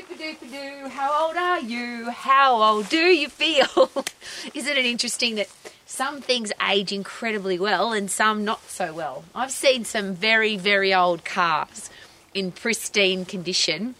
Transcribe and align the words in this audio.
Doo. 0.00 0.88
How 0.88 1.26
old 1.26 1.36
are 1.36 1.60
you? 1.60 2.10
How 2.10 2.62
old 2.62 2.88
do 2.88 2.96
you 2.96 3.28
feel? 3.28 3.90
Isn't 4.54 4.76
it 4.76 4.86
interesting 4.86 5.34
that 5.34 5.48
some 5.84 6.22
things 6.22 6.52
age 6.66 6.90
incredibly 6.90 7.58
well 7.58 7.92
and 7.92 8.10
some 8.10 8.42
not 8.44 8.62
so 8.70 8.94
well? 8.94 9.24
I've 9.34 9.50
seen 9.50 9.84
some 9.84 10.14
very, 10.14 10.56
very 10.56 10.94
old 10.94 11.24
cars 11.24 11.90
in 12.32 12.50
pristine 12.50 13.26
condition. 13.26 13.94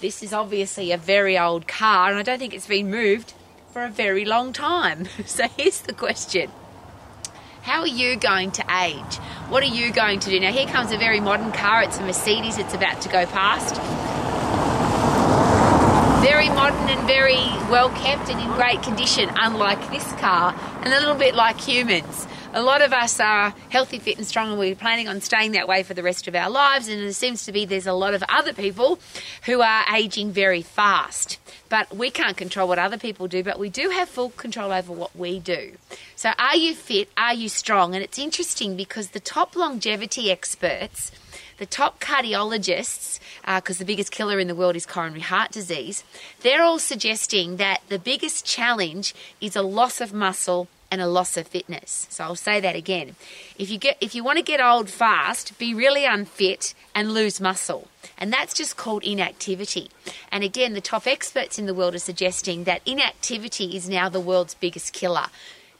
This 0.00 0.22
is 0.22 0.34
obviously 0.34 0.92
a 0.92 0.98
very 0.98 1.38
old 1.38 1.66
car, 1.66 2.10
and 2.10 2.18
I 2.18 2.22
don't 2.22 2.38
think 2.38 2.52
it's 2.52 2.66
been 2.66 2.90
moved 2.90 3.32
for 3.72 3.82
a 3.82 3.90
very 3.90 4.26
long 4.26 4.52
time. 4.52 5.08
So 5.26 5.48
here's 5.56 5.80
the 5.80 5.94
question. 5.94 6.50
How 7.62 7.80
are 7.80 7.86
you 7.86 8.16
going 8.16 8.50
to 8.52 8.64
age? 8.82 9.16
What 9.48 9.62
are 9.62 9.74
you 9.74 9.90
going 9.90 10.20
to 10.20 10.30
do? 10.30 10.38
Now, 10.38 10.52
here 10.52 10.66
comes 10.66 10.92
a 10.92 10.98
very 10.98 11.18
modern 11.18 11.52
car. 11.52 11.82
It's 11.82 11.98
a 11.98 12.02
Mercedes. 12.02 12.58
It's 12.58 12.74
about 12.74 13.00
to 13.02 13.08
go 13.08 13.24
past. 13.26 14.05
Very 16.26 16.48
modern 16.48 16.88
and 16.88 17.06
very 17.06 17.38
well 17.70 17.88
kept 17.90 18.28
and 18.28 18.40
in 18.40 18.50
great 18.54 18.82
condition, 18.82 19.30
unlike 19.36 19.78
this 19.92 20.02
car, 20.14 20.52
and 20.82 20.92
a 20.92 20.98
little 20.98 21.14
bit 21.14 21.36
like 21.36 21.60
humans. 21.60 22.26
A 22.56 22.62
lot 22.62 22.80
of 22.80 22.94
us 22.94 23.20
are 23.20 23.54
healthy, 23.68 23.98
fit, 23.98 24.16
and 24.16 24.26
strong, 24.26 24.48
and 24.48 24.58
we're 24.58 24.74
planning 24.74 25.08
on 25.08 25.20
staying 25.20 25.52
that 25.52 25.68
way 25.68 25.82
for 25.82 25.92
the 25.92 26.02
rest 26.02 26.26
of 26.26 26.34
our 26.34 26.48
lives. 26.48 26.88
And 26.88 27.02
it 27.02 27.12
seems 27.12 27.44
to 27.44 27.52
be 27.52 27.66
there's 27.66 27.86
a 27.86 27.92
lot 27.92 28.14
of 28.14 28.24
other 28.30 28.54
people 28.54 28.98
who 29.44 29.60
are 29.60 29.84
aging 29.94 30.32
very 30.32 30.62
fast. 30.62 31.38
But 31.68 31.94
we 31.94 32.10
can't 32.10 32.34
control 32.34 32.66
what 32.66 32.78
other 32.78 32.96
people 32.96 33.28
do, 33.28 33.44
but 33.44 33.58
we 33.58 33.68
do 33.68 33.90
have 33.90 34.08
full 34.08 34.30
control 34.30 34.72
over 34.72 34.90
what 34.90 35.14
we 35.14 35.38
do. 35.38 35.72
So, 36.14 36.30
are 36.38 36.56
you 36.56 36.74
fit? 36.74 37.10
Are 37.18 37.34
you 37.34 37.50
strong? 37.50 37.94
And 37.94 38.02
it's 38.02 38.18
interesting 38.18 38.74
because 38.74 39.08
the 39.08 39.20
top 39.20 39.54
longevity 39.54 40.30
experts, 40.30 41.12
the 41.58 41.66
top 41.66 42.00
cardiologists, 42.00 43.20
because 43.44 43.76
uh, 43.76 43.80
the 43.80 43.84
biggest 43.84 44.12
killer 44.12 44.40
in 44.40 44.48
the 44.48 44.54
world 44.54 44.76
is 44.76 44.86
coronary 44.86 45.20
heart 45.20 45.52
disease, 45.52 46.04
they're 46.40 46.62
all 46.62 46.78
suggesting 46.78 47.58
that 47.58 47.82
the 47.90 47.98
biggest 47.98 48.46
challenge 48.46 49.14
is 49.42 49.56
a 49.56 49.62
loss 49.62 50.00
of 50.00 50.14
muscle 50.14 50.68
and 50.90 51.00
a 51.00 51.06
loss 51.06 51.36
of 51.36 51.46
fitness. 51.46 52.06
So 52.10 52.24
I'll 52.24 52.36
say 52.36 52.60
that 52.60 52.76
again. 52.76 53.16
If 53.58 53.70
you 53.70 53.78
get 53.78 53.96
if 54.00 54.14
you 54.14 54.22
want 54.24 54.38
to 54.38 54.44
get 54.44 54.60
old 54.60 54.88
fast, 54.88 55.58
be 55.58 55.74
really 55.74 56.04
unfit 56.04 56.74
and 56.94 57.12
lose 57.12 57.40
muscle. 57.40 57.88
And 58.18 58.32
that's 58.32 58.54
just 58.54 58.76
called 58.76 59.04
inactivity. 59.04 59.90
And 60.32 60.42
again, 60.42 60.72
the 60.72 60.80
top 60.80 61.06
experts 61.06 61.58
in 61.58 61.66
the 61.66 61.74
world 61.74 61.94
are 61.94 61.98
suggesting 61.98 62.64
that 62.64 62.82
inactivity 62.86 63.76
is 63.76 63.88
now 63.88 64.08
the 64.08 64.20
world's 64.20 64.54
biggest 64.54 64.92
killer 64.92 65.26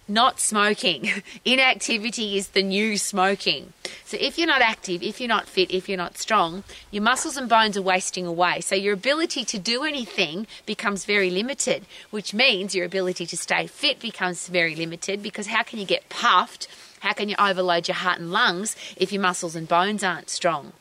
not 0.08 0.40
smoking. 0.40 1.10
Inactivity 1.44 2.36
is 2.36 2.48
the 2.48 2.62
new 2.62 2.96
smoking. 2.96 3.72
So 4.04 4.16
if 4.20 4.38
you're 4.38 4.46
not 4.46 4.62
active, 4.62 5.02
if 5.02 5.20
you're 5.20 5.28
not 5.28 5.48
fit, 5.48 5.70
if 5.70 5.88
you're 5.88 5.98
not 5.98 6.18
strong, 6.18 6.64
your 6.90 7.02
muscles 7.02 7.36
and 7.36 7.48
bones 7.48 7.76
are 7.76 7.82
wasting 7.82 8.26
away. 8.26 8.60
So 8.60 8.74
your 8.74 8.94
ability 8.94 9.44
to 9.46 9.58
do 9.58 9.84
anything 9.84 10.46
becomes 10.64 11.04
very 11.04 11.30
limited, 11.30 11.86
which 12.10 12.32
means 12.32 12.74
your 12.74 12.86
ability 12.86 13.26
to 13.26 13.36
stay 13.36 13.66
fit 13.66 14.00
becomes 14.00 14.48
very 14.48 14.74
limited 14.74 15.22
because 15.22 15.48
how 15.48 15.62
can 15.62 15.78
you 15.78 15.86
get 15.86 16.08
puffed? 16.08 16.68
How 17.00 17.12
can 17.12 17.28
you 17.28 17.36
overload 17.38 17.88
your 17.88 17.96
heart 17.96 18.18
and 18.18 18.32
lungs 18.32 18.76
if 18.96 19.12
your 19.12 19.22
muscles 19.22 19.54
and 19.54 19.68
bones 19.68 20.02
aren't 20.02 20.30
strong? 20.30 20.72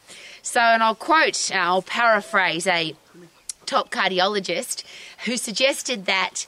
So, 0.42 0.59
and 0.59 0.84
I'll 0.84 0.96
quote, 0.96 1.52
I'll 1.53 1.81
paraphrase 1.81 2.68
a 2.68 2.96
top 3.66 3.90
cardiologist 3.90 4.84
who 5.26 5.38
suggested 5.38 6.06
that 6.06 6.46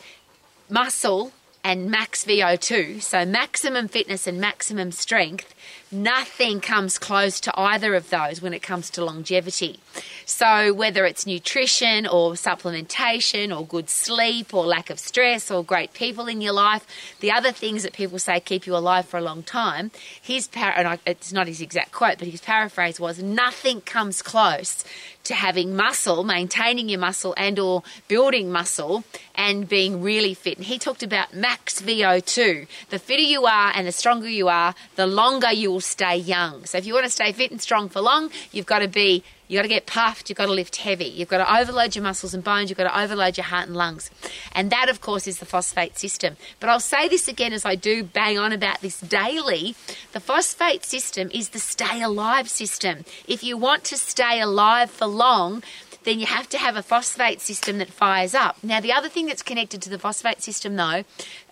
muscle 0.70 1.32
and 1.64 1.90
max 1.92 2.24
VO2, 2.26 3.02
so 3.02 3.26
maximum 3.26 3.88
fitness 3.88 4.28
and 4.28 4.40
maximum 4.40 4.92
strength, 4.92 5.54
nothing 5.92 6.60
comes 6.60 6.98
close 6.98 7.40
to 7.42 7.60
either 7.60 7.96
of 7.96 8.10
those 8.10 8.42
when 8.42 8.54
it 8.54 8.62
comes 8.62 8.90
to 8.92 9.04
longevity. 9.04 9.80
So, 10.26 10.74
whether 10.74 11.06
it's 11.06 11.26
nutrition 11.26 12.06
or 12.06 12.34
supplementation 12.34 13.58
or 13.58 13.66
good 13.66 13.90
sleep 13.90 14.54
or 14.54 14.66
lack 14.66 14.90
of 14.90 15.00
stress 15.00 15.50
or 15.50 15.64
great 15.64 15.94
people 15.94 16.28
in 16.28 16.42
your 16.42 16.54
life, 16.54 16.86
the 17.20 17.32
other 17.32 17.52
things 17.52 17.84
that 17.84 17.94
people 17.94 18.20
say 18.20 18.40
keep 18.40 18.68
you 18.68 18.76
alive 18.76 19.06
for 19.06 19.18
a 19.18 19.22
long 19.22 19.44
time, 19.44 19.92
his 20.22 20.48
par- 20.48 20.74
and 20.76 20.88
I, 20.88 21.00
it's 21.06 21.32
not 21.32 21.48
his 21.48 21.62
exact 21.62 21.92
quote, 21.92 22.20
but 22.20 22.28
his 22.28 22.42
paraphrase 22.42 23.00
was 23.00 23.22
nothing 23.22 23.82
comes 23.82 24.22
close 24.22 24.84
to 25.28 25.34
having 25.34 25.76
muscle, 25.76 26.24
maintaining 26.24 26.88
your 26.88 27.00
muscle 27.00 27.34
and 27.38 27.60
or 27.60 27.84
building 28.08 28.50
muscle 28.50 29.04
and 29.36 29.68
being 29.68 30.02
really 30.02 30.34
fit. 30.34 30.58
And 30.58 30.66
he 30.66 30.80
talked 30.80 31.04
about 31.04 31.34
max 31.34 31.82
VO2. 31.82 32.68
The 32.90 33.00
fitter 33.00 33.22
you 33.22 33.46
are 33.46 33.72
and 33.76 33.86
the 33.86 33.92
stronger 33.92 34.30
you 34.30 34.48
are, 34.48 34.74
the 34.96 35.06
longer 35.06 35.52
you 35.52 35.70
will 35.70 35.77
stay 35.82 36.18
young. 36.18 36.66
So 36.66 36.78
if 36.78 36.86
you 36.86 36.94
want 36.94 37.06
to 37.06 37.12
stay 37.12 37.32
fit 37.32 37.52
and 37.52 37.62
strong 37.62 37.90
for 37.90 38.02
long, 38.02 38.32
you've 38.52 38.66
got 38.66 38.80
to 38.80 38.88
be 38.88 39.24
You've 39.48 39.60
got 39.60 39.64
to 39.64 39.70
get 39.70 39.86
puffed, 39.86 40.30
you've 40.30 40.38
got 40.38 40.48
to 40.48 40.52
lift 40.52 40.76
heavy, 40.76 41.06
you've 41.06 41.30
got 41.30 41.38
to 41.38 41.60
overload 41.60 41.96
your 41.96 42.04
muscles 42.04 42.34
and 42.34 42.44
bones, 42.44 42.70
you've 42.70 42.78
got 42.78 42.90
to 42.90 43.02
overload 43.02 43.38
your 43.38 43.46
heart 43.46 43.68
and 43.68 43.78
lungs. 43.78 44.12
And 44.52 44.70
that, 44.72 44.90
of 44.90 45.00
course, 45.00 45.26
is 45.26 45.40
the 45.40 45.46
phosphate 45.46 45.98
system. 45.98 46.36
But 46.60 46.70
I'll 46.70 46.82
say 46.82 47.08
this 47.08 47.30
again 47.30 47.54
as 47.54 47.64
I 47.64 47.76
do 47.76 48.04
bang 48.04 48.38
on 48.38 48.52
about 48.52 48.82
this 48.82 49.00
daily 49.00 49.76
the 50.12 50.20
phosphate 50.20 50.84
system 50.84 51.30
is 51.34 51.50
the 51.50 51.60
stay 51.60 52.02
alive 52.02 52.50
system. 52.50 53.06
If 53.28 53.44
you 53.44 53.56
want 53.56 53.86
to 53.86 53.98
stay 53.98 54.42
alive 54.42 54.92
for 54.92 55.06
long, 55.06 55.64
then 56.08 56.22
you 56.22 56.26
have 56.26 56.48
to 56.48 56.58
have 56.58 56.78
a 56.78 56.82
phosphate 56.82 57.42
system 57.42 57.80
that 57.80 57.90
fires 57.90 58.34
up. 58.34 58.56
Now, 58.64 58.80
the 58.80 58.94
other 58.94 59.10
thing 59.10 59.26
that's 59.26 59.44
connected 59.44 59.82
to 59.82 59.90
the 59.90 60.00
phosphate 60.00 60.42
system, 60.42 60.78
though, 60.78 61.04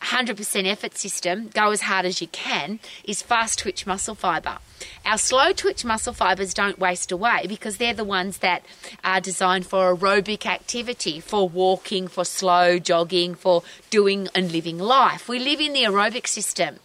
100% 0.01 0.65
effort 0.65 0.97
system, 0.97 1.49
go 1.53 1.71
as 1.71 1.81
hard 1.81 2.05
as 2.05 2.21
you 2.21 2.27
can, 2.27 2.79
is 3.03 3.21
fast 3.21 3.59
twitch 3.59 3.85
muscle 3.85 4.15
fiber. 4.15 4.59
Our 5.05 5.17
slow 5.17 5.51
twitch 5.51 5.83
muscle 5.83 6.13
fibers 6.13 6.53
don't 6.53 6.79
waste 6.79 7.11
away 7.11 7.47
because 7.49 7.77
they're 7.77 7.93
the 7.93 8.05
ones 8.05 8.37
that 8.37 8.65
are 9.03 9.19
designed 9.19 9.65
for 9.65 9.93
aerobic 9.93 10.45
activity, 10.45 11.19
for 11.19 11.49
walking, 11.49 12.07
for 12.07 12.23
slow 12.23 12.79
jogging, 12.79 13.35
for 13.35 13.61
doing 13.89 14.29
and 14.33 14.53
living 14.53 14.79
life. 14.79 15.27
We 15.27 15.37
live 15.37 15.59
in 15.59 15.73
the 15.73 15.83
aerobic 15.83 16.27
system. 16.27 16.79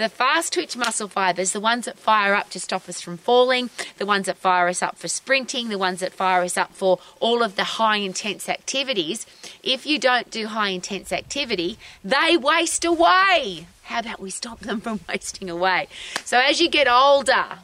The 0.00 0.08
fast 0.08 0.54
twitch 0.54 0.78
muscle 0.78 1.08
fibers, 1.08 1.52
the 1.52 1.60
ones 1.60 1.84
that 1.84 1.98
fire 1.98 2.34
up 2.34 2.48
to 2.52 2.58
stop 2.58 2.88
us 2.88 3.02
from 3.02 3.18
falling, 3.18 3.68
the 3.98 4.06
ones 4.06 4.24
that 4.24 4.38
fire 4.38 4.66
us 4.66 4.82
up 4.82 4.96
for 4.96 5.08
sprinting, 5.08 5.68
the 5.68 5.76
ones 5.76 6.00
that 6.00 6.14
fire 6.14 6.40
us 6.40 6.56
up 6.56 6.72
for 6.72 7.00
all 7.20 7.42
of 7.42 7.54
the 7.54 7.76
high 7.76 7.98
intense 7.98 8.48
activities, 8.48 9.26
if 9.62 9.84
you 9.84 9.98
don't 9.98 10.30
do 10.30 10.46
high 10.46 10.70
intense 10.70 11.12
activity, 11.12 11.78
they 12.02 12.34
waste 12.38 12.82
away. 12.86 13.66
How 13.82 13.98
about 13.98 14.20
we 14.20 14.30
stop 14.30 14.60
them 14.60 14.80
from 14.80 15.00
wasting 15.08 15.50
away? 15.50 15.88
So 16.24 16.38
as 16.38 16.62
you 16.62 16.70
get 16.70 16.88
older, 16.88 17.58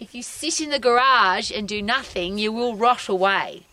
if 0.00 0.14
you 0.14 0.22
sit 0.22 0.62
in 0.62 0.70
the 0.70 0.78
garage 0.78 1.50
and 1.50 1.68
do 1.68 1.82
nothing, 1.82 2.38
you 2.38 2.52
will 2.52 2.74
rot 2.74 3.06
away 3.10 3.64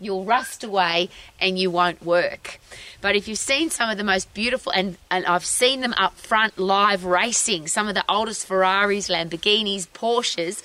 you'll 0.00 0.24
rust 0.24 0.64
away 0.64 1.08
and 1.40 1.58
you 1.58 1.70
won't 1.70 2.02
work. 2.04 2.60
But 3.00 3.16
if 3.16 3.28
you've 3.28 3.38
seen 3.38 3.70
some 3.70 3.90
of 3.90 3.98
the 3.98 4.04
most 4.04 4.32
beautiful, 4.34 4.72
and, 4.72 4.96
and 5.10 5.24
I've 5.26 5.44
seen 5.44 5.80
them 5.80 5.94
up 5.96 6.16
front 6.16 6.58
live 6.58 7.04
racing, 7.04 7.68
some 7.68 7.88
of 7.88 7.94
the 7.94 8.04
oldest 8.08 8.46
Ferraris, 8.46 9.08
Lamborghinis, 9.08 9.88
Porsches, 9.88 10.62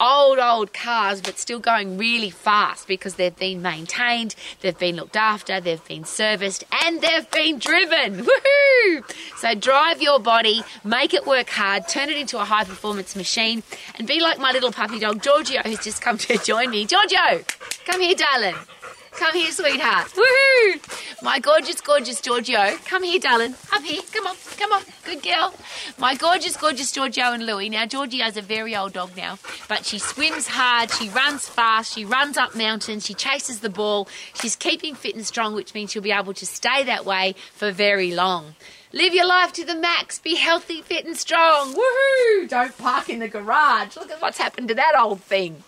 old, 0.00 0.38
old 0.38 0.72
cars, 0.72 1.20
but 1.20 1.38
still 1.38 1.58
going 1.58 1.96
really 1.96 2.30
fast 2.30 2.86
because 2.86 3.14
they've 3.14 3.36
been 3.36 3.62
maintained, 3.62 4.34
they've 4.60 4.78
been 4.78 4.96
looked 4.96 5.16
after, 5.16 5.60
they've 5.60 5.86
been 5.86 6.04
serviced, 6.04 6.64
and 6.84 7.00
they've 7.00 7.30
been 7.30 7.58
driven. 7.58 8.26
Woohoo! 8.26 9.04
So 9.36 9.54
drive 9.54 10.02
your 10.02 10.18
body, 10.18 10.62
make 10.84 11.14
it 11.14 11.26
work 11.26 11.48
hard, 11.48 11.88
turn 11.88 12.08
it 12.08 12.16
into 12.16 12.38
a 12.38 12.44
high 12.44 12.64
performance 12.64 13.16
machine, 13.16 13.62
and 13.96 14.06
be 14.06 14.20
like 14.20 14.38
my 14.38 14.52
little 14.52 14.72
puppy 14.72 14.98
dog 14.98 15.22
Giorgio, 15.22 15.62
who's 15.62 15.82
just 15.82 16.02
come 16.02 16.18
to 16.18 16.38
join 16.38 16.70
me. 16.70 16.86
Giorgio, 16.86 17.44
come 17.84 18.00
here, 18.00 18.14
darling. 18.14 18.56
Come 19.18 19.34
here, 19.34 19.50
sweetheart. 19.50 20.08
Woohoo! 20.08 21.22
My 21.22 21.38
gorgeous, 21.38 21.80
gorgeous 21.80 22.20
Giorgio. 22.20 22.76
Come 22.84 23.02
here, 23.02 23.18
darling. 23.18 23.54
Up 23.72 23.82
here. 23.82 24.02
Come 24.12 24.26
on. 24.26 24.36
Come 24.58 24.72
on. 24.72 24.82
Good 25.04 25.22
girl. 25.22 25.54
My 25.98 26.14
gorgeous, 26.14 26.56
gorgeous 26.56 26.92
Giorgio 26.92 27.32
and 27.32 27.46
Louie. 27.46 27.70
Now, 27.70 27.86
Giorgio's 27.86 28.36
a 28.36 28.42
very 28.42 28.76
old 28.76 28.92
dog 28.92 29.16
now, 29.16 29.38
but 29.68 29.86
she 29.86 29.98
swims 29.98 30.48
hard. 30.48 30.90
She 30.90 31.08
runs 31.08 31.48
fast. 31.48 31.94
She 31.94 32.04
runs 32.04 32.36
up 32.36 32.54
mountains. 32.54 33.06
She 33.06 33.14
chases 33.14 33.60
the 33.60 33.70
ball. 33.70 34.06
She's 34.34 34.54
keeping 34.54 34.94
fit 34.94 35.14
and 35.14 35.26
strong, 35.26 35.54
which 35.54 35.72
means 35.72 35.92
she'll 35.92 36.02
be 36.02 36.12
able 36.12 36.34
to 36.34 36.46
stay 36.46 36.84
that 36.84 37.06
way 37.06 37.34
for 37.54 37.72
very 37.72 38.14
long. 38.14 38.54
Live 38.92 39.14
your 39.14 39.26
life 39.26 39.52
to 39.54 39.64
the 39.64 39.74
max. 39.74 40.18
Be 40.18 40.36
healthy, 40.36 40.82
fit, 40.82 41.06
and 41.06 41.16
strong. 41.16 41.74
Woohoo! 41.74 42.48
Don't 42.48 42.76
park 42.76 43.08
in 43.08 43.20
the 43.20 43.28
garage. 43.28 43.96
Look 43.96 44.10
at 44.10 44.20
what's 44.20 44.38
happened 44.38 44.68
to 44.68 44.74
that 44.74 44.94
old 44.98 45.22
thing. 45.22 45.64